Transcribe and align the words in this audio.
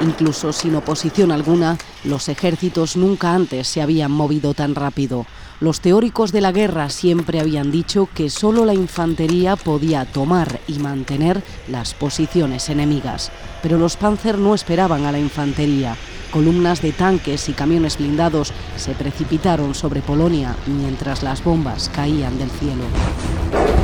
Incluso 0.00 0.52
sin 0.52 0.74
oposición 0.76 1.30
alguna, 1.30 1.76
los 2.04 2.28
ejércitos 2.28 2.96
nunca 2.96 3.34
antes 3.34 3.68
se 3.68 3.82
habían 3.82 4.10
movido 4.10 4.54
tan 4.54 4.74
rápido. 4.74 5.26
Los 5.60 5.80
teóricos 5.80 6.32
de 6.32 6.40
la 6.40 6.52
guerra 6.52 6.88
siempre 6.88 7.38
habían 7.38 7.70
dicho 7.70 8.08
que 8.14 8.30
solo 8.30 8.64
la 8.64 8.72
infantería 8.72 9.56
podía 9.56 10.06
tomar 10.06 10.58
y 10.66 10.78
mantener 10.78 11.42
las 11.68 11.92
posiciones 11.92 12.70
enemigas. 12.70 13.30
Pero 13.62 13.76
los 13.76 13.98
Panzer 13.98 14.38
no 14.38 14.54
esperaban 14.54 15.04
a 15.04 15.12
la 15.12 15.18
infantería. 15.18 15.96
Columnas 16.30 16.80
de 16.80 16.92
tanques 16.92 17.50
y 17.50 17.52
camiones 17.52 17.98
blindados 17.98 18.54
se 18.76 18.92
precipitaron 18.92 19.74
sobre 19.74 20.00
Polonia 20.00 20.56
mientras 20.66 21.22
las 21.22 21.44
bombas 21.44 21.90
caían 21.94 22.38
del 22.38 22.50
cielo. 22.50 23.79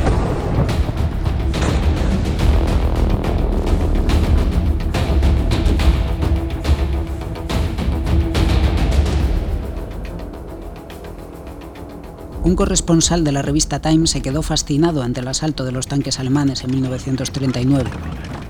Un 12.47 12.55
corresponsal 12.55 13.25
de 13.25 13.33
la 13.33 13.41
revista 13.41 13.81
Time 13.81 14.07
se 14.07 14.21
quedó 14.21 14.41
fascinado 14.41 15.03
ante 15.03 15.19
el 15.19 15.27
asalto 15.27 15.65
de 15.65 15.73
los 15.73 15.87
tanques 15.87 16.17
alemanes 16.17 16.63
en 16.63 16.71
1939. 16.71 17.89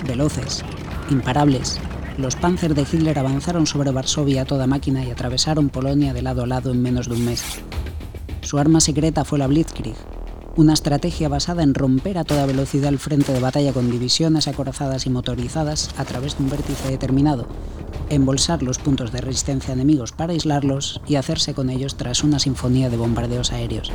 Veloces, 0.05 0.63
imparables, 1.09 1.79
los 2.19 2.35
Panzer 2.35 2.75
de 2.75 2.83
Hitler 2.83 3.17
avanzaron 3.17 3.65
sobre 3.65 3.89
Varsovia 3.89 4.43
a 4.43 4.45
toda 4.45 4.67
máquina 4.67 5.03
y 5.03 5.09
atravesaron 5.09 5.69
Polonia 5.69 6.13
de 6.13 6.21
lado 6.21 6.43
a 6.43 6.45
lado 6.45 6.69
en 6.69 6.83
menos 6.83 7.07
de 7.07 7.15
un 7.15 7.25
mes. 7.25 7.43
Su 8.41 8.59
arma 8.59 8.81
secreta 8.81 9.25
fue 9.25 9.39
la 9.39 9.47
Blitzkrieg, 9.47 9.95
una 10.57 10.73
estrategia 10.73 11.27
basada 11.27 11.63
en 11.63 11.73
romper 11.73 12.19
a 12.19 12.23
toda 12.23 12.45
velocidad 12.45 12.89
el 12.89 12.99
frente 12.99 13.33
de 13.33 13.39
batalla 13.39 13.73
con 13.73 13.89
divisiones 13.89 14.47
acorazadas 14.47 15.07
y 15.07 15.09
motorizadas 15.09 15.89
a 15.97 16.05
través 16.05 16.37
de 16.37 16.43
un 16.43 16.51
vértice 16.51 16.87
determinado, 16.87 17.47
embolsar 18.09 18.63
los 18.63 18.79
puntos 18.79 19.11
de 19.11 19.21
resistencia 19.21 19.73
enemigos 19.73 20.11
para 20.11 20.33
aislarlos 20.33 21.01
y 21.07 21.15
hacerse 21.15 21.53
con 21.53 21.69
ellos 21.69 21.97
tras 21.97 22.23
una 22.23 22.39
sinfonía 22.39 22.89
de 22.89 22.97
bombardeos 22.97 23.51
aéreos. 23.51 23.91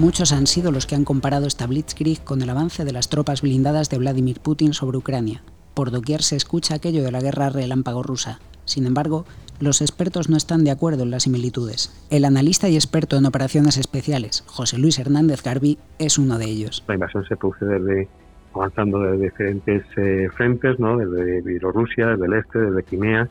Muchos 0.00 0.32
han 0.32 0.46
sido 0.46 0.72
los 0.72 0.86
que 0.86 0.94
han 0.94 1.04
comparado 1.04 1.46
esta 1.46 1.66
Blitzkrieg 1.66 2.24
con 2.24 2.40
el 2.40 2.48
avance 2.48 2.84
de 2.84 2.92
las 2.92 3.10
tropas 3.10 3.42
blindadas 3.42 3.90
de 3.90 3.98
Vladimir 3.98 4.40
Putin 4.40 4.72
sobre 4.72 4.96
Ucrania. 4.96 5.42
Por 5.74 5.90
doquier 5.90 6.22
se 6.22 6.36
escucha 6.36 6.74
aquello 6.74 7.02
de 7.02 7.12
la 7.12 7.20
guerra 7.20 7.50
relámpago 7.50 8.02
rusa. 8.02 8.40
Sin 8.64 8.86
embargo, 8.86 9.26
los 9.60 9.80
expertos 9.80 10.28
no 10.28 10.36
están 10.36 10.64
de 10.64 10.70
acuerdo 10.70 11.02
en 11.02 11.10
las 11.10 11.24
similitudes. 11.24 11.92
El 12.10 12.24
analista 12.24 12.68
y 12.68 12.74
experto 12.74 13.16
en 13.16 13.26
operaciones 13.26 13.76
especiales, 13.76 14.44
José 14.46 14.78
Luis 14.78 14.98
Hernández 14.98 15.42
Garbi, 15.42 15.78
es 15.98 16.18
uno 16.18 16.38
de 16.38 16.46
ellos. 16.46 16.82
La 16.88 16.94
invasión 16.94 17.24
se 17.26 17.36
produce 17.36 17.66
desde 17.66 18.08
avanzando 18.54 19.00
de 19.00 19.18
diferentes 19.18 19.84
eh, 19.96 20.28
frentes, 20.34 20.78
¿no? 20.78 20.96
desde 20.96 21.42
Bielorrusia, 21.42 22.08
desde 22.08 22.26
el 22.26 22.32
este, 22.34 22.58
desde 22.58 22.82
Crimea, 22.82 23.28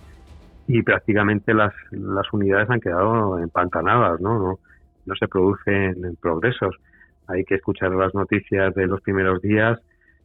y 0.68 0.82
prácticamente 0.84 1.54
las, 1.54 1.74
las 1.92 2.32
unidades 2.34 2.70
han 2.70 2.80
quedado 2.80 3.40
empantanadas, 3.40 4.20
¿no? 4.22 4.40
no, 4.40 4.60
no 5.06 5.16
se 5.16 5.28
producen 5.28 6.18
progresos. 6.22 6.76
Hay 7.28 7.44
que 7.44 7.56
escuchar 7.56 7.92
las 7.92 8.14
noticias 8.14 8.74
de 8.76 8.88
los 8.88 9.02
primeros 9.02 9.42
días, 9.42 9.80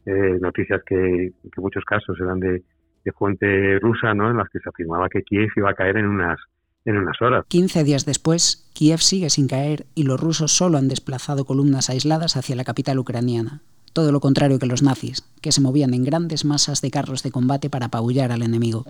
eh, 0.05 0.37
noticias 0.39 0.81
que, 0.85 0.95
en 0.95 1.33
muchos 1.57 1.83
casos 1.85 2.17
eran 2.19 2.39
de, 2.39 2.63
de 3.03 3.11
fuente 3.11 3.79
rusa, 3.79 4.13
¿no? 4.13 4.29
en 4.31 4.37
las 4.37 4.49
que 4.49 4.59
se 4.59 4.69
afirmaba 4.69 5.09
que 5.09 5.23
Kiev 5.23 5.49
iba 5.55 5.69
a 5.69 5.73
caer 5.73 5.97
en 5.97 6.07
unas 6.07 6.39
en 6.85 6.95
unas 6.95 7.21
horas. 7.21 7.43
15 7.49 7.83
días 7.83 8.05
después, 8.05 8.71
Kiev 8.73 8.99
sigue 8.99 9.29
sin 9.29 9.49
caer 9.49 9.87
y 9.93 10.03
los 10.03 10.17
rusos 10.17 10.53
solo 10.53 10.77
han 10.77 10.87
desplazado 10.87 11.43
columnas 11.43 11.89
aisladas 11.89 12.37
hacia 12.37 12.55
la 12.55 12.63
capital 12.63 12.97
ucraniana 12.97 13.61
todo 13.97 14.11
lo 14.11 14.19
contrario 14.19 14.59
que 14.59 14.67
los 14.67 14.83
nazis, 14.83 15.23
que 15.41 15.51
se 15.51 15.59
movían 15.59 15.95
en 15.95 16.03
grandes 16.03 16.45
masas 16.45 16.81
de 16.81 16.91
carros 16.91 17.23
de 17.23 17.31
combate 17.31 17.67
para 17.71 17.87
apabullar 17.87 18.31
al 18.31 18.43
enemigo. 18.43 18.85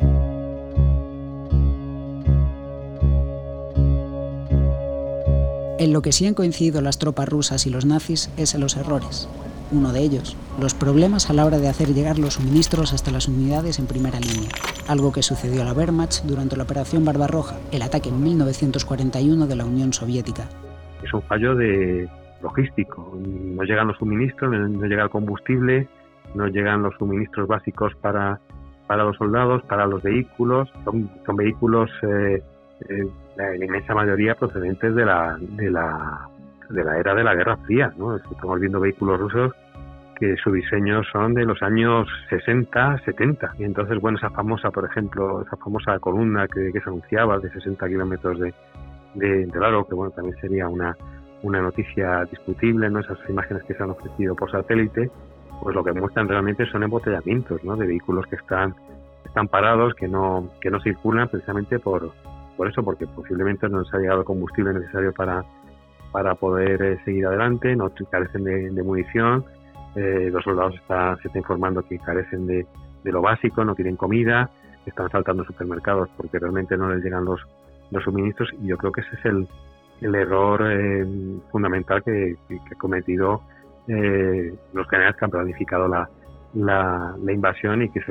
En 5.80 5.94
lo 5.94 6.02
que 6.02 6.12
sí 6.12 6.28
han 6.28 6.34
coincidido 6.34 6.82
las 6.82 7.00
tropas 7.00 7.30
rusas 7.30 7.66
y 7.66 7.70
los 7.70 7.86
nazis 7.86 8.30
es 8.36 8.54
en 8.54 8.60
los 8.60 8.76
errores. 8.76 9.30
Uno 9.72 9.94
de 9.94 10.02
ellos, 10.02 10.36
los 10.60 10.74
problemas 10.74 11.30
a 11.30 11.34
la 11.34 11.46
hora 11.46 11.60
de 11.60 11.70
hacer 11.70 11.94
llegar 11.94 12.20
los 12.20 12.34
suministros 12.34 12.92
hasta 12.92 13.10
las 13.10 13.30
unidades 13.30 13.80
en 13.80 13.88
primera 13.88 14.20
línea, 14.20 14.50
algo 14.90 15.14
que 15.14 15.24
sucedió 15.24 15.62
a 15.62 15.66
la 15.66 15.72
Wehrmacht 15.72 16.26
durante 16.26 16.58
la 16.58 16.64
Operación 16.64 17.06
Barbarroja, 17.06 17.56
el 17.72 17.82
ataque 17.82 18.10
en 18.10 18.22
1941 18.22 19.48
de 19.48 19.56
la 19.56 19.64
Unión 19.64 19.94
Soviética. 19.94 20.50
Es 21.02 21.14
un 21.14 21.22
fallo 21.22 21.56
de, 21.56 22.10
logístico. 22.42 23.18
No 23.24 23.64
llegan 23.64 23.88
los 23.88 23.98
suministros, 23.98 24.52
no 24.52 24.86
llega 24.86 25.04
el 25.04 25.10
combustible, 25.10 25.88
no 26.36 26.48
llegan 26.48 26.84
los 26.84 26.96
suministros 26.96 27.48
básicos 27.48 27.94
para, 27.96 28.40
para 28.88 29.04
los 29.04 29.18
soldados, 29.18 29.64
para 29.64 29.86
los 29.86 30.02
vehículos. 30.04 30.70
Son, 30.84 31.10
son 31.26 31.36
vehículos, 31.36 31.90
eh, 32.04 32.42
eh, 32.90 33.08
la 33.36 33.56
inmensa 33.56 33.94
mayoría 33.94 34.36
procedentes 34.36 34.96
de 34.96 35.06
la, 35.06 35.38
de 35.40 35.70
la, 35.70 36.30
de 36.70 36.84
la 36.84 36.98
era 36.98 37.16
de 37.16 37.24
la 37.24 37.36
Guerra 37.36 37.58
Fría. 37.58 37.94
¿no? 37.98 38.16
Estamos 38.16 38.60
viendo 38.60 38.80
vehículos 38.80 39.20
rusos 39.20 39.54
que 40.20 40.36
su 40.38 40.52
diseño 40.52 41.04
son 41.12 41.34
de 41.36 41.46
los 41.46 41.62
años 41.62 42.08
60, 42.30 43.00
70. 43.06 43.54
Y 43.60 43.64
entonces, 43.64 44.00
bueno, 44.02 44.18
esa 44.18 44.32
famosa, 44.32 44.72
por 44.72 44.86
ejemplo, 44.86 45.44
esa 45.44 45.58
famosa 45.58 46.00
columna 46.00 46.48
que, 46.48 46.72
se 46.72 46.90
anunciaba 46.90 47.38
de 47.40 47.52
60 47.52 47.88
kilómetros 47.88 48.40
de, 48.40 48.54
de, 49.14 49.46
de 49.46 49.86
que 49.88 49.96
bueno, 49.96 50.12
también 50.12 50.36
sería 50.38 50.68
una, 50.68 50.98
una 51.44 51.62
noticia 51.62 52.26
discutible, 52.26 52.90
¿no? 52.90 53.00
esas 53.00 53.18
imágenes 53.30 53.64
que 53.64 53.74
se 53.74 53.84
han 53.84 53.92
ofrecido 53.92 54.36
por 54.36 54.52
satélite, 54.52 55.10
pues 55.62 55.76
lo 55.76 55.84
que 55.84 55.94
muestran 55.94 56.28
realmente 56.28 56.66
son 56.68 56.84
embotellamientos 56.84 57.64
¿no? 57.64 57.76
de 57.76 57.88
vehículos 57.88 58.26
que 58.28 58.36
están, 58.36 58.76
están 59.26 59.48
parados, 59.48 59.94
que 59.96 60.08
no, 60.08 60.50
que 60.62 60.70
no 60.70 60.80
circulan 60.82 61.28
precisamente 61.30 61.80
por, 61.80 62.12
por 62.56 62.68
eso, 62.68 62.84
porque 62.84 63.06
posiblemente 63.08 63.70
no 63.70 63.82
les 63.82 63.94
ha 63.94 63.98
llegado 63.98 64.26
combustible 64.26 64.74
necesario 64.74 65.14
para, 65.14 65.46
para 66.12 66.36
poder 66.36 66.82
eh, 66.82 67.00
seguir 67.06 67.26
adelante, 67.28 67.76
no 67.76 67.92
carecen 68.10 68.44
de, 68.44 68.84
munición, 68.84 69.46
eh, 69.96 70.30
los 70.32 70.44
soldados 70.44 70.76
está, 70.76 71.16
se 71.22 71.28
está 71.28 71.40
informando 71.40 71.84
que 71.84 72.00
carecen 72.00 72.48
de, 72.48 72.66
de, 73.04 73.12
lo 73.12 73.22
básico, 73.22 73.64
no 73.64 73.76
tienen 73.76 73.96
comida, 73.96 74.50
están 74.86 75.10
saltando 75.10 75.44
supermercados 75.44 76.10
porque 76.18 76.40
realmente 76.40 76.78
no 76.78 76.90
les 76.90 77.04
llegan 77.04 77.26
los, 77.26 77.42
los 77.92 78.04
suministros 78.04 78.50
y 78.62 78.68
yo 78.68 78.78
creo 78.78 78.92
que 78.92 79.02
ese 79.02 79.16
es 79.16 79.26
el, 79.26 79.48
el 80.02 80.16
error 80.16 80.62
eh, 80.72 81.06
fundamental 81.52 82.04
que, 82.04 82.36
ha 82.50 82.76
cometido 82.76 83.42
eh, 83.88 84.54
los 84.74 84.88
generales 84.90 85.18
que 85.18 85.26
han 85.26 85.32
planificado 85.32 85.88
la, 85.88 86.10
la, 86.54 87.32
invasión 87.32 87.82
y 87.82 87.90
que, 87.90 88.02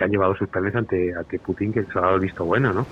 han 0.00 0.10
llevado 0.10 0.34
sus 0.36 0.48
planes 0.48 0.74
ante, 0.74 1.14
ante 1.14 1.38
Putin, 1.38 1.72
que 1.72 1.84
se 1.84 1.98
ha 1.98 2.02
dado 2.02 2.14
el 2.16 2.20
visto 2.20 2.44
bueno, 2.44 2.72
¿no? 2.72 2.86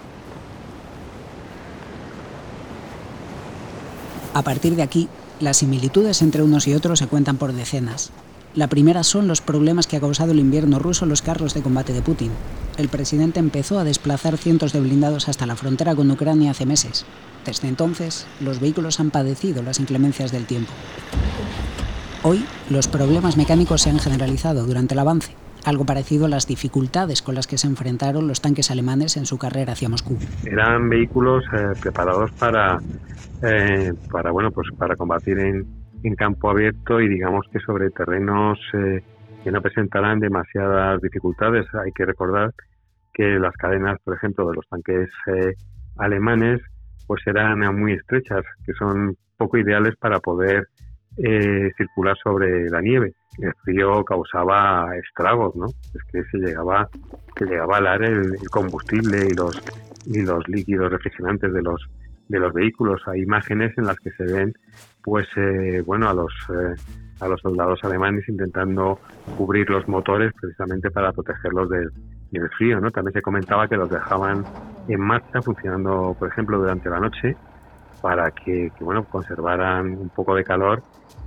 A 4.33 4.43
partir 4.43 4.77
de 4.77 4.83
aquí, 4.83 5.09
las 5.41 5.59
similitudes 5.59 6.23
entre 6.23 6.43
unos 6.43 6.69
y 6.69 6.75
otros 6.75 6.99
se 6.99 7.09
cuentan 7.09 7.37
por 7.37 7.53
decenas. 7.53 8.13
La 8.55 8.69
primera 8.69 9.03
son 9.03 9.29
los 9.29 9.41
problemas 9.41 9.87
que 9.87 9.97
ha 9.97 10.01
causado 10.01 10.33
el 10.33 10.41
invierno 10.41 10.79
ruso 10.79 11.05
en 11.05 11.11
los 11.11 11.23
carros 11.23 11.55
de 11.55 11.63
combate 11.63 11.93
de 11.93 12.03
Putin. 12.03 12.33
El 12.79 12.89
presidente 12.89 13.39
empezó 13.39 13.79
a 13.79 13.85
desplazar 13.85 14.37
cientos 14.37 14.73
de 14.73 14.81
blindados 14.81 15.29
hasta 15.29 15.47
la 15.47 15.57
frontera 15.57 15.95
con 15.95 16.11
Ucrania 16.11 16.51
hace 16.51 16.67
meses, 16.67 17.07
desde 17.45 17.69
entonces, 17.69 18.27
los 18.41 18.61
vehículos 18.61 19.01
han 19.01 19.11
padecido 19.11 19.63
las 19.63 19.81
inclemencias 19.81 20.31
del 20.31 20.45
tiempo. 20.45 20.73
Hoy, 22.23 22.45
los 22.69 22.87
problemas 22.87 23.37
mecánicos 23.37 23.83
se 23.83 23.91
han 23.91 23.99
generalizado 23.99 24.67
durante 24.67 24.95
el 24.95 25.01
avance, 25.01 25.35
algo 25.65 25.87
parecido 25.87 26.27
a 26.27 26.29
las 26.29 26.47
dificultades 26.47 27.23
con 27.23 27.35
las 27.35 27.47
que 27.47 27.57
se 27.57 27.67
enfrentaron 27.67 28.29
los 28.29 28.43
tanques 28.43 28.71
alemanes 28.71 29.17
en 29.17 29.25
su 29.25 29.39
carrera 29.39 29.73
hacia 29.73 29.89
Moscú. 29.89 30.19
Eran 30.45 30.91
vehículos 30.91 31.45
eh, 31.57 31.73
preparados 31.81 32.31
para, 32.33 32.79
eh, 33.43 33.95
para, 34.11 34.33
bueno, 34.33 34.51
pues 34.51 34.69
para 34.77 34.97
combatir 34.97 35.39
en, 35.39 35.67
en, 36.03 36.15
campo 36.15 36.51
abierto 36.51 37.01
y 37.01 37.09
digamos 37.09 37.47
que 37.53 37.61
sobre 37.61 37.91
terrenos 37.91 38.59
eh, 38.75 39.03
que 39.43 39.51
no 39.51 39.61
presentarán 39.61 40.21
demasiadas 40.21 41.01
dificultades. 41.01 41.67
Hay 41.75 41.93
que 41.93 42.05
recordar 42.05 42.53
que 43.13 43.39
las 43.39 43.55
cadenas, 43.57 43.99
por 44.05 44.15
ejemplo, 44.15 44.49
de 44.49 44.57
los 44.57 44.69
tanques 44.69 45.11
alemanes 45.97 46.61
pues 47.07 47.27
eran 47.27 47.59
muy 47.77 47.95
estrechas, 47.95 48.45
que 48.65 48.73
son 48.75 49.17
poco 49.37 49.59
ideales 49.59 49.97
para 49.97 50.21
poder 50.21 50.69
eh, 51.17 51.71
circular 51.77 52.17
sobre 52.23 52.71
la 52.71 52.81
nieve. 52.81 53.15
El 53.39 53.53
frío 53.65 54.05
causaba 54.05 54.97
estragos, 54.97 55.57
¿no? 55.57 55.67
Es 55.67 56.03
que 56.13 56.23
se 56.31 56.39
llegaba, 56.39 56.89
se 57.37 57.47
llegaba 57.47 57.75
a 57.75 57.79
alar 57.79 58.03
el, 58.05 58.37
combustible 58.51 59.27
y 59.29 59.35
los 59.35 59.61
y 60.07 60.23
los 60.23 60.47
líquidos 60.49 60.93
refrigerantes 60.93 61.53
de 61.53 61.63
los 61.63 61.85
de 62.31 62.39
los 62.39 62.53
vehículos. 62.53 63.03
Hay 63.07 63.23
imágenes 63.23 63.77
en 63.77 63.87
las 63.87 63.99
que 63.99 64.11
se 64.13 64.25
ven, 64.25 64.55
pues, 65.03 65.27
eh, 65.37 65.83
bueno, 65.85 66.09
a 66.09 66.15
los 66.15 66.33
eh, 66.49 66.77
a 67.21 67.29
los 67.29 67.41
soldados 67.41 67.79
alemanes 67.85 68.27
intentando 68.29 68.99
cubrir 69.37 69.69
los 69.69 69.87
motores 69.89 70.33
precisamente 70.41 70.91
para 70.91 71.13
protegerlos 71.13 71.69
del, 71.69 71.91
del 72.31 72.49
frío, 72.57 72.81
¿no? 72.81 72.91
También 72.91 73.13
se 73.13 73.21
comentaba 73.21 73.69
que 73.69 73.77
los 73.77 73.91
dejaban 73.91 74.45
en 74.89 75.01
marcha, 75.01 75.43
funcionando, 75.43 76.17
por 76.19 76.29
ejemplo, 76.29 76.59
durante 76.59 76.89
la 76.89 76.99
noche, 76.99 77.37
para 78.01 78.31
que, 78.31 78.73
bueno, 78.81 79.05
conservaran 79.05 79.99
un 79.99 80.09
poco 80.09 80.35
de 80.35 80.45
calor 80.45 80.83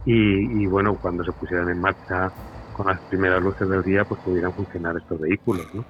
y, 0.05 0.65
bueno, 0.65 0.95
cuando 0.95 1.23
se 1.23 1.31
pusieran 1.31 1.69
en 1.69 1.79
marcha 1.79 2.31
con 2.75 2.87
las 2.87 2.99
primeras 3.01 3.41
luces 3.43 3.69
del 3.69 3.83
día 3.83 4.03
pues 4.03 4.19
pudieran 4.21 4.51
funcionar 4.51 4.97
estos 4.97 5.19
vehículos. 5.19 5.67
¿no? 5.75 5.85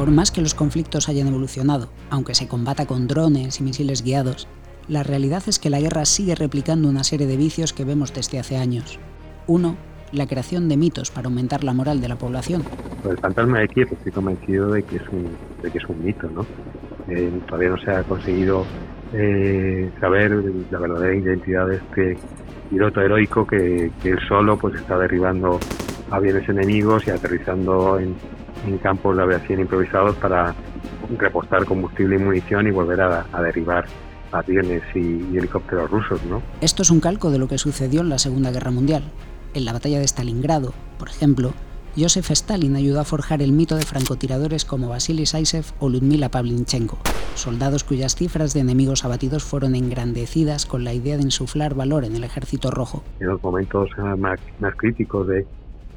Por 0.00 0.10
más 0.10 0.30
que 0.30 0.40
los 0.40 0.54
conflictos 0.54 1.10
hayan 1.10 1.28
evolucionado, 1.28 1.90
aunque 2.08 2.34
se 2.34 2.48
combata 2.48 2.86
con 2.86 3.06
drones 3.06 3.60
y 3.60 3.62
misiles 3.62 4.02
guiados, 4.02 4.48
la 4.88 5.02
realidad 5.02 5.42
es 5.46 5.58
que 5.58 5.68
la 5.68 5.78
guerra 5.78 6.06
sigue 6.06 6.34
replicando 6.34 6.88
una 6.88 7.04
serie 7.04 7.26
de 7.26 7.36
vicios 7.36 7.74
que 7.74 7.84
vemos 7.84 8.14
desde 8.14 8.38
hace 8.38 8.56
años. 8.56 8.98
Uno, 9.46 9.76
la 10.12 10.26
creación 10.26 10.70
de 10.70 10.78
mitos 10.78 11.10
para 11.10 11.28
aumentar 11.28 11.64
la 11.64 11.74
moral 11.74 12.00
de 12.00 12.08
la 12.08 12.16
población. 12.16 12.62
el 13.10 13.18
fantasma 13.18 13.58
de 13.58 13.68
Kiev 13.68 13.88
estoy 13.92 14.10
convencido 14.10 14.72
de 14.72 14.82
que 14.84 14.96
es 14.96 15.02
un, 15.10 16.02
mito, 16.02 16.30
¿no? 16.30 16.46
Eh, 17.06 17.30
todavía 17.46 17.68
no 17.68 17.76
se 17.76 17.90
ha 17.90 18.02
conseguido 18.02 18.64
eh, 19.12 19.90
saber 20.00 20.30
la 20.70 20.78
verdadera 20.78 21.14
identidad 21.14 21.66
de 21.66 21.76
este 21.76 22.16
piloto 22.70 23.02
heroico 23.02 23.46
que, 23.46 23.90
que 24.02 24.12
él 24.12 24.18
solo 24.26 24.58
pues 24.58 24.76
está 24.76 24.96
derribando 24.96 25.60
aviones 26.10 26.48
enemigos 26.48 27.06
y 27.06 27.10
aterrizando 27.10 28.00
en, 28.00 28.14
en 28.66 28.78
campos 28.78 29.16
de 29.16 29.22
aviación 29.22 29.60
improvisados 29.60 30.16
para 30.16 30.54
repostar 31.18 31.64
combustible 31.64 32.16
y 32.16 32.18
munición 32.18 32.66
y 32.66 32.70
volver 32.70 33.00
a, 33.00 33.42
derribar 33.42 33.86
aviones 34.32 34.82
y, 34.94 35.36
helicópteros 35.36 35.90
rusos. 35.90 36.24
¿no? 36.24 36.42
Esto 36.60 36.82
es 36.82 36.90
un 36.90 37.00
calco 37.00 37.30
de 37.30 37.38
lo 37.38 37.48
que 37.48 37.58
sucedió 37.58 38.00
en 38.00 38.08
la 38.08 38.18
Segunda 38.18 38.50
Guerra 38.50 38.70
Mundial. 38.70 39.02
En 39.54 39.64
la 39.64 39.72
batalla 39.72 39.98
de 39.98 40.06
Stalingrado, 40.06 40.72
por 40.98 41.08
ejemplo, 41.08 41.52
Joseph 41.96 42.30
Stalin 42.30 42.76
ayudó 42.76 43.00
a 43.00 43.04
forjar 43.04 43.42
el 43.42 43.52
mito 43.52 43.74
de 43.76 43.82
francotiradores 43.82 44.64
como 44.64 44.88
Vasily 44.88 45.26
Saisev 45.26 45.64
o 45.80 45.88
Ludmila 45.88 46.28
Pavlinchenko, 46.28 46.98
soldados 47.34 47.82
cuyas 47.82 48.14
cifras 48.14 48.54
de 48.54 48.60
enemigos 48.60 49.04
abatidos 49.04 49.42
fueron 49.42 49.74
engrandecidas 49.74 50.66
con 50.66 50.84
la 50.84 50.94
idea 50.94 51.16
de 51.16 51.24
insuflar 51.24 51.74
valor 51.74 52.04
en 52.04 52.14
el 52.14 52.22
ejército 52.22 52.70
rojo. 52.70 53.02
En 53.18 53.26
los 53.26 53.42
momentos 53.42 53.90
más, 54.18 54.38
más 54.60 54.76
críticos 54.76 55.26
de, 55.26 55.46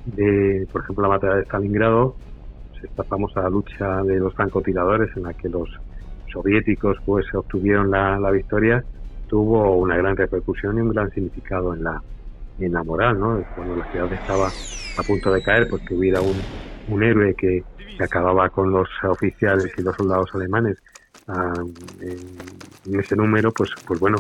de, 0.06 0.68
por 0.72 0.82
ejemplo, 0.82 1.04
la 1.04 1.10
batalla 1.10 1.36
de 1.36 1.44
Stalingrado, 1.44 2.16
esta 2.84 3.04
famosa 3.04 3.50
lucha 3.50 4.04
de 4.04 4.20
los 4.20 4.34
francotiradores 4.34 5.16
en 5.16 5.24
la 5.24 5.34
que 5.34 5.50
los 5.50 5.70
soviéticos 6.32 6.98
pues 7.06 7.26
obtuvieron 7.34 7.92
la, 7.92 8.32
victoria 8.32 8.84
tuvo 9.28 9.78
una 9.78 9.98
gran 9.98 10.16
repercusión 10.18 10.78
y 10.78 10.82
un 10.82 10.90
gran 10.90 11.10
significado 11.12 11.74
en 11.74 11.84
la 11.84 12.02
en 12.60 12.72
la 12.72 12.84
moral, 12.84 13.20
¿no? 13.20 13.44
Cuando 13.56 13.76
la 13.78 13.86
ciudad 13.92 14.14
estaba 14.14 14.48
a 14.48 15.04
punto 15.04 15.34
de 15.34 15.42
caer, 15.42 15.68
pues 15.68 15.82
que 15.88 15.96
hubiera 15.96 16.22
un, 16.22 16.36
un 16.90 17.04
héroe 17.04 17.34
que, 17.36 17.64
acababa 18.00 18.50
con 18.50 18.72
los 18.72 18.90
oficiales 19.04 19.72
y 19.78 19.82
los 19.84 19.96
soldados 19.96 20.28
alemanes 20.34 20.78
ah, 21.28 21.54
en, 22.02 23.00
ese 23.00 23.16
número, 23.16 23.52
pues 23.52 23.70
pues 23.86 24.00
bueno, 24.00 24.18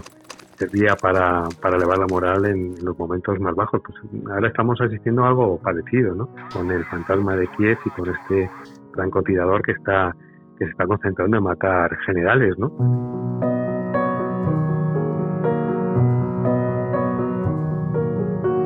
servía 0.57 0.95
para, 0.95 1.43
para 1.61 1.77
elevar 1.77 1.97
la 1.97 2.07
moral 2.07 2.45
en, 2.45 2.75
los 2.83 2.97
momentos 2.97 3.39
más 3.39 3.55
bajos. 3.55 3.81
Pues 3.85 3.97
ahora 4.29 4.47
estamos 4.47 4.79
asistiendo 4.81 5.23
a 5.23 5.29
algo 5.29 5.57
parecido, 5.59 6.15
¿no? 6.15 6.29
Con 6.53 6.71
el 6.71 6.83
fantasma 6.85 7.35
de 7.35 7.47
Kiev 7.57 7.77
y 7.85 7.89
con 7.91 8.09
este 8.09 8.49
francotirador 8.93 9.61
que 9.63 9.71
está 9.73 10.15
que 10.57 10.65
se 10.65 10.71
está 10.71 10.85
concentrando 10.85 11.37
en 11.37 11.43
matar 11.43 11.97
generales, 12.05 12.57
¿no? 12.59 13.52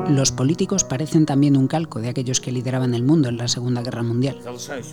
Los 0.09 0.31
políticos 0.31 0.83
parecen 0.86 1.25
también 1.25 1.57
un 1.57 1.68
calco 1.68 2.00
de 2.00 2.09
aquellos 2.09 2.39
que 2.39 2.51
lideraban 2.51 2.94
el 2.94 3.04
mundo 3.04 3.27
en 3.27 3.38
la 3.38 3.48
Segunda 3.48 3.81
Guerra 3.81 4.04
Mundial. 4.04 4.38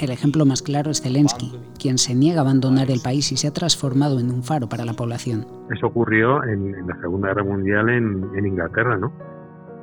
El 0.01 0.11
ejemplo 0.11 0.45
más 0.45 0.61
claro 0.63 0.91
es 0.91 1.03
Zelensky, 1.03 1.53
quien 1.81 1.99
se 1.99 2.15
niega 2.15 2.41
a 2.41 2.43
abandonar 2.43 2.91
el 2.91 3.01
país 3.01 3.31
y 3.31 3.37
se 3.37 3.47
ha 3.47 3.53
transformado 3.53 4.19
en 4.19 4.31
un 4.33 4.43
faro 4.43 4.69
para 4.69 4.85
la 4.85 4.95
población. 4.95 5.47
Eso 5.71 5.87
ocurrió 5.87 6.43
en, 6.45 6.87
la 6.87 7.01
Segunda 7.01 7.29
Guerra 7.29 7.45
Mundial 7.45 7.89
en, 7.91 8.47
Inglaterra, 8.47 8.97
¿no? 8.97 9.13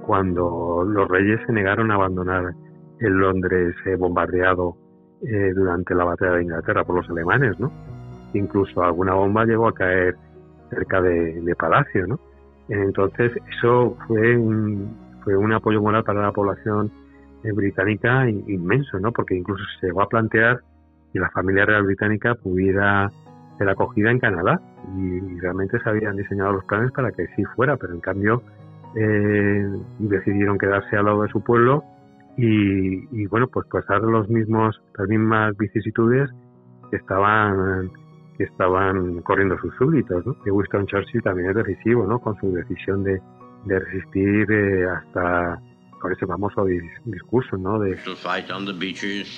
Cuando 0.06 0.84
los 0.86 1.08
reyes 1.08 1.40
se 1.46 1.54
negaron 1.54 1.92
a 1.92 1.96
abandonar 1.96 2.54
el 3.00 3.14
Londres 3.14 3.76
eh, 3.86 3.96
bombardeado 3.96 4.76
eh, 5.22 5.54
durante 5.56 5.96
la 5.96 6.04
batalla 6.04 6.34
de 6.34 6.44
Inglaterra 6.44 6.84
por 6.84 6.98
los 6.98 7.10
alemanes, 7.10 7.58
¿no? 7.60 7.72
Incluso 8.34 8.84
alguna 8.84 9.14
bomba 9.14 9.46
llegó 9.46 9.68
a 9.68 9.74
caer 9.74 10.16
cerca 10.70 11.02
de, 11.02 11.42
de 11.42 11.56
Palacio, 11.56 12.06
¿no? 12.08 12.20
Entonces 12.68 13.32
eso 13.58 13.98
fue 14.08 14.38
un, 14.38 14.96
fue 15.24 15.36
un 15.36 15.54
apoyo 15.54 15.82
moral 15.82 16.04
para 16.04 16.22
la 16.22 16.32
población 16.32 16.92
eh, 17.44 17.52
británica 17.52 18.30
inmenso, 18.30 19.00
¿no? 19.00 19.12
Porque 19.12 19.36
incluso 19.36 19.64
se 19.80 19.88
llegó 19.88 20.02
a 20.02 20.10
plantear 20.10 20.62
que 21.12 21.20
la 21.20 21.30
familia 21.32 21.66
real 21.66 21.84
británica 21.84 22.36
pudiera 22.36 23.12
ser 23.58 23.70
acogida 23.70 24.12
en 24.12 24.20
Canadá 24.20 24.62
y, 24.96 25.40
realmente 25.40 25.80
se 25.80 25.90
habían 25.90 26.16
diseñado 26.16 26.54
los 26.54 26.66
planes 26.66 26.92
para 26.92 27.12
que 27.12 27.28
sí 27.36 27.44
fuera, 27.56 27.78
pero 27.78 27.94
en 27.94 28.00
cambio 28.00 28.44
eh, 28.96 29.68
decidieron 30.00 30.58
quedarse 30.58 30.96
al 30.96 31.06
lado 31.06 31.24
de 31.24 31.30
su 31.30 31.44
pueblo 31.44 31.84
y, 32.38 33.26
bueno, 33.28 33.48
pues 33.48 33.68
pasar 33.68 34.02
los 34.02 34.30
mismos, 34.30 34.82
las 34.98 35.08
mismas 35.08 35.56
vicisitudes 35.58 36.30
que 36.90 36.98
estaban 36.98 37.92
que 38.38 38.46
estaban 38.46 39.22
corriendo 39.22 39.58
sus 39.60 39.76
súbditos, 39.76 40.26
¿no? 40.26 40.42
Que 40.42 40.50
Winston 40.50 40.88
Churchill 40.88 41.22
también 41.22 41.50
es 41.50 41.56
decisivo, 41.56 42.08
¿no? 42.08 42.20
Con 42.20 42.36
su 42.40 42.52
decisión 42.52 43.04
de, 43.04 43.22
de 43.66 43.80
resistir 43.80 44.52
eh, 44.52 44.86
hasta 44.90 45.62
con 46.02 46.12
ese 46.12 46.26
famoso 46.26 46.66
discurso, 47.06 47.58
¿no? 47.58 47.80
De 47.80 47.96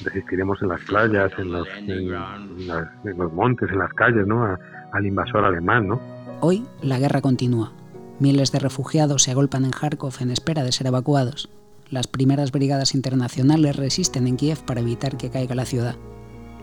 resistiremos 0.04 0.62
en 0.62 0.70
las 0.70 0.82
playas, 0.82 1.32
en 1.38 1.52
los, 1.52 1.68
en, 1.78 3.18
los 3.18 3.34
montes, 3.34 3.70
en 3.70 3.80
las 3.80 3.94
calles, 3.94 4.26
¿no? 4.26 4.58
al 4.94 5.06
invasor 5.06 5.44
alemán, 5.44 5.88
¿no? 5.88 6.00
Hoy 6.40 6.66
la 6.82 7.00
guerra 7.00 7.22
continúa. 7.22 7.74
Miles 8.20 8.52
de 8.52 8.60
refugiados 8.60 9.24
se 9.24 9.32
agolpan 9.32 9.66
en 9.66 9.72
Kharkov 9.72 10.14
en 10.22 10.32
espera 10.32 10.64
de 10.64 10.72
ser 10.72 10.88
evacuados. 10.88 11.50
Las 11.90 12.08
primeras 12.08 12.52
brigadas 12.52 12.96
internacionales 12.96 13.76
resisten 13.76 14.28
en 14.28 14.38
Kiev 14.38 14.64
para 14.64 14.82
evitar 14.82 15.18
que 15.18 15.30
caiga 15.30 15.56
la 15.56 15.66
ciudad. 15.66 15.96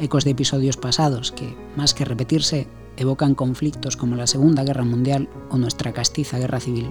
Ecos 0.00 0.24
de 0.24 0.30
episodios 0.30 0.76
pasados 0.76 1.32
que, 1.32 1.54
más 1.76 1.92
que 1.92 2.04
repetirse, 2.04 2.68
evocan 2.96 3.34
conflictos 3.34 3.96
como 3.96 4.16
la 4.16 4.26
Segunda 4.26 4.64
Guerra 4.64 4.84
Mundial 4.84 5.28
o 5.50 5.58
nuestra 5.58 5.92
castiza 5.92 6.38
guerra 6.38 6.60
civil. 6.60 6.90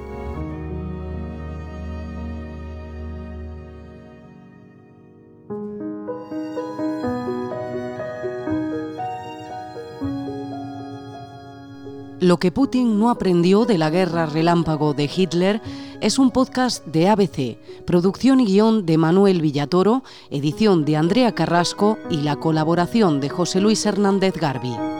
Lo 12.29 12.37
que 12.37 12.51
Putin 12.51 12.99
no 12.99 13.09
aprendió 13.09 13.65
de 13.65 13.79
la 13.79 13.89
guerra 13.89 14.27
relámpago 14.27 14.93
de 14.93 15.09
Hitler 15.11 15.63
es 15.99 16.19
un 16.19 16.29
podcast 16.29 16.85
de 16.85 17.09
ABC, 17.09 17.57
producción 17.87 18.39
y 18.39 18.45
guion 18.45 18.85
de 18.85 18.99
Manuel 18.99 19.41
Villatoro, 19.41 20.03
edición 20.29 20.85
de 20.85 20.95
Andrea 20.95 21.33
Carrasco 21.33 21.97
y 22.11 22.17
la 22.17 22.35
colaboración 22.35 23.19
de 23.19 23.29
José 23.29 23.61
Luis 23.61 23.83
Hernández 23.83 24.35
Garbi. 24.35 24.98